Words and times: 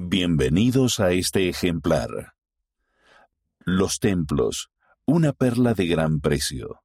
Bienvenidos 0.00 1.00
a 1.00 1.10
este 1.10 1.48
ejemplar. 1.48 2.34
Los 3.58 3.98
templos, 3.98 4.70
una 5.04 5.32
perla 5.32 5.74
de 5.74 5.88
gran 5.88 6.20
precio. 6.20 6.82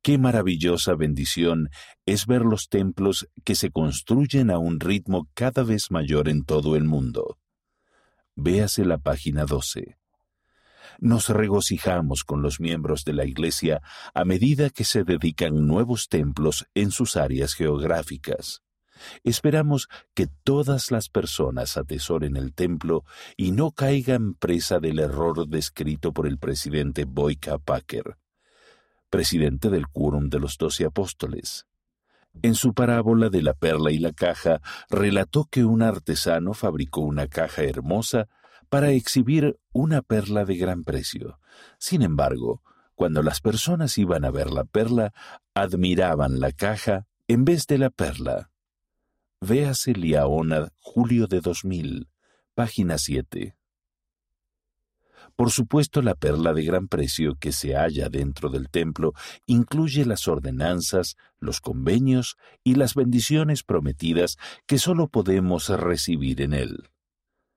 Qué 0.00 0.16
maravillosa 0.16 0.94
bendición 0.94 1.68
es 2.06 2.24
ver 2.24 2.40
los 2.40 2.70
templos 2.70 3.28
que 3.44 3.54
se 3.54 3.70
construyen 3.70 4.50
a 4.50 4.56
un 4.56 4.80
ritmo 4.80 5.28
cada 5.34 5.62
vez 5.62 5.90
mayor 5.90 6.30
en 6.30 6.42
todo 6.46 6.74
el 6.74 6.84
mundo. 6.84 7.36
Véase 8.34 8.86
la 8.86 8.96
página 8.96 9.44
12. 9.44 9.98
Nos 11.00 11.28
regocijamos 11.28 12.24
con 12.24 12.40
los 12.40 12.60
miembros 12.60 13.04
de 13.04 13.12
la 13.12 13.26
Iglesia 13.26 13.82
a 14.14 14.24
medida 14.24 14.70
que 14.70 14.84
se 14.84 15.04
dedican 15.04 15.66
nuevos 15.66 16.08
templos 16.08 16.66
en 16.72 16.90
sus 16.90 17.14
áreas 17.14 17.52
geográficas. 17.52 18.62
Esperamos 19.24 19.88
que 20.14 20.26
todas 20.26 20.90
las 20.90 21.08
personas 21.08 21.76
atesoren 21.76 22.36
el 22.36 22.52
templo 22.52 23.04
y 23.36 23.52
no 23.52 23.72
caigan 23.72 24.34
presa 24.34 24.78
del 24.78 24.98
error 24.98 25.46
descrito 25.48 26.12
por 26.12 26.26
el 26.26 26.38
presidente 26.38 27.04
Boyka 27.04 27.58
Packer, 27.58 28.16
presidente 29.10 29.70
del 29.70 29.88
Quórum 29.88 30.28
de 30.28 30.40
los 30.40 30.58
Doce 30.58 30.84
Apóstoles. 30.84 31.66
En 32.40 32.54
su 32.54 32.72
parábola 32.72 33.28
de 33.28 33.42
la 33.42 33.52
perla 33.52 33.92
y 33.92 33.98
la 33.98 34.12
caja, 34.12 34.62
relató 34.88 35.44
que 35.44 35.64
un 35.64 35.82
artesano 35.82 36.54
fabricó 36.54 37.02
una 37.02 37.26
caja 37.26 37.62
hermosa 37.62 38.28
para 38.70 38.90
exhibir 38.90 39.58
una 39.72 40.00
perla 40.00 40.46
de 40.46 40.56
gran 40.56 40.82
precio. 40.82 41.38
Sin 41.78 42.00
embargo, 42.00 42.62
cuando 42.94 43.22
las 43.22 43.40
personas 43.40 43.98
iban 43.98 44.24
a 44.24 44.30
ver 44.30 44.50
la 44.50 44.64
perla, 44.64 45.12
admiraban 45.54 46.40
la 46.40 46.52
caja 46.52 47.06
en 47.28 47.44
vez 47.44 47.66
de 47.66 47.78
la 47.78 47.90
perla. 47.90 48.51
Véase 49.44 49.92
Liaona, 49.92 50.72
julio 50.78 51.26
de 51.26 51.40
2000, 51.40 52.08
página 52.54 52.96
7. 52.96 53.56
Por 55.34 55.50
supuesto, 55.50 56.00
la 56.00 56.14
perla 56.14 56.52
de 56.52 56.62
gran 56.62 56.86
precio 56.86 57.34
que 57.40 57.50
se 57.50 57.74
halla 57.74 58.08
dentro 58.08 58.50
del 58.50 58.70
templo 58.70 59.14
incluye 59.46 60.04
las 60.04 60.28
ordenanzas, 60.28 61.16
los 61.40 61.60
convenios 61.60 62.36
y 62.62 62.76
las 62.76 62.94
bendiciones 62.94 63.64
prometidas 63.64 64.36
que 64.66 64.78
sólo 64.78 65.08
podemos 65.08 65.70
recibir 65.70 66.40
en 66.40 66.54
él. 66.54 66.90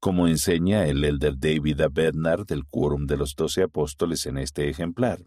Como 0.00 0.28
enseña 0.28 0.86
el 0.86 1.04
elder 1.04 1.38
David 1.38 1.82
A. 1.82 1.90
Del 1.90 2.64
Quórum 2.64 3.04
de 3.04 3.18
los 3.18 3.34
Doce 3.34 3.62
Apóstoles 3.62 4.24
en 4.24 4.38
este 4.38 4.70
ejemplar. 4.70 5.18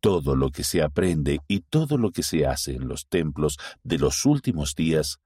Todo 0.00 0.34
lo 0.34 0.50
que 0.50 0.64
se 0.64 0.82
aprende 0.82 1.38
y 1.46 1.60
todo 1.60 1.96
lo 1.96 2.10
que 2.10 2.24
se 2.24 2.44
hace 2.44 2.74
en 2.74 2.88
los 2.88 3.06
templos 3.06 3.56
de 3.84 3.98
los 3.98 4.26
últimos 4.26 4.74
días 4.74 5.20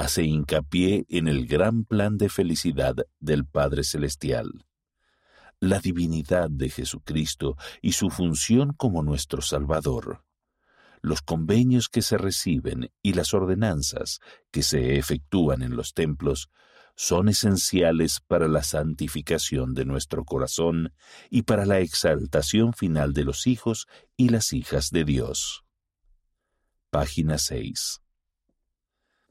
hace 0.00 0.24
hincapié 0.24 1.04
en 1.10 1.28
el 1.28 1.46
gran 1.46 1.84
plan 1.84 2.16
de 2.16 2.30
felicidad 2.30 2.96
del 3.18 3.44
Padre 3.44 3.84
Celestial, 3.84 4.66
la 5.60 5.78
divinidad 5.78 6.48
de 6.48 6.70
Jesucristo 6.70 7.58
y 7.82 7.92
su 7.92 8.08
función 8.08 8.72
como 8.72 9.02
nuestro 9.02 9.42
Salvador, 9.42 10.24
los 11.02 11.20
convenios 11.20 11.90
que 11.90 12.00
se 12.00 12.16
reciben 12.16 12.90
y 13.02 13.12
las 13.12 13.34
ordenanzas 13.34 14.20
que 14.50 14.62
se 14.62 14.96
efectúan 14.96 15.62
en 15.62 15.76
los 15.76 15.92
templos 15.92 16.48
son 16.96 17.28
esenciales 17.28 18.20
para 18.26 18.48
la 18.48 18.62
santificación 18.62 19.74
de 19.74 19.84
nuestro 19.84 20.24
corazón 20.24 20.94
y 21.28 21.42
para 21.42 21.66
la 21.66 21.80
exaltación 21.80 22.72
final 22.72 23.12
de 23.12 23.24
los 23.24 23.46
hijos 23.46 23.86
y 24.16 24.30
las 24.30 24.54
hijas 24.54 24.88
de 24.90 25.04
Dios. 25.04 25.62
Página 26.88 27.36
6 27.36 28.00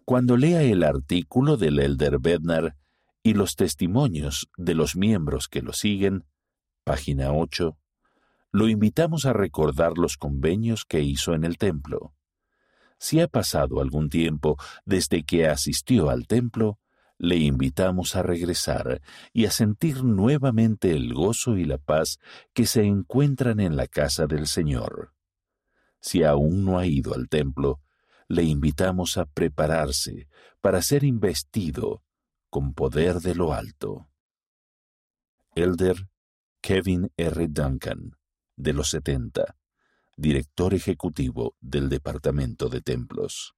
cuando 0.10 0.38
lea 0.38 0.64
el 0.64 0.82
artículo 0.82 1.56
del 1.56 1.78
Elder 1.78 2.18
Bednar 2.18 2.76
y 3.22 3.36
los 3.36 3.56
testimonios 3.56 4.50
de 4.58 4.74
los 4.74 4.96
miembros 4.96 5.48
que 5.48 5.62
lo 5.62 5.72
siguen, 5.72 6.26
página 6.84 7.32
8, 7.32 7.78
lo 8.52 8.68
invitamos 8.70 9.28
a 9.28 9.34
recordar 9.34 10.00
los 10.00 10.18
convenios 10.18 10.84
que 10.84 11.02
hizo 11.02 11.36
en 11.36 11.44
el 11.44 11.60
templo. 11.60 12.16
Si 12.98 13.20
ha 13.20 13.28
pasado 13.28 13.82
algún 13.82 14.10
tiempo 14.10 14.58
desde 14.84 15.24
que 15.24 15.46
asistió 15.46 16.10
al 16.10 16.26
templo, 16.26 16.80
le 17.20 17.36
invitamos 17.36 18.16
a 18.16 18.24
regresar 18.24 19.04
y 19.32 19.46
a 19.46 19.52
sentir 19.52 20.04
nuevamente 20.04 20.90
el 20.90 21.14
gozo 21.14 21.56
y 21.56 21.66
la 21.66 21.78
paz 21.78 22.18
que 22.54 22.66
se 22.66 22.84
encuentran 22.84 23.60
en 23.60 23.76
la 23.76 23.86
casa 23.86 24.26
del 24.26 24.48
Señor. 24.48 25.14
Si 26.02 26.24
aún 26.24 26.66
no 26.66 26.80
ha 26.80 26.88
ido 26.88 27.14
al 27.14 27.30
templo, 27.30 27.80
le 28.30 28.44
invitamos 28.44 29.18
a 29.18 29.26
prepararse 29.26 30.30
para 30.62 30.82
ser 30.84 31.04
investido 31.04 32.04
con 32.50 32.74
poder 32.74 33.16
de 33.16 33.36
lo 33.36 33.54
alto. 33.54 34.08
Elder 35.56 36.08
Kevin 36.62 37.12
R. 37.18 37.48
Duncan, 37.48 38.18
de 38.56 38.74
los 38.74 38.92
70, 38.92 39.58
director 40.16 40.76
ejecutivo 40.76 41.56
del 41.60 41.90
Departamento 41.90 42.70
de 42.70 42.82
Templos. 42.82 43.56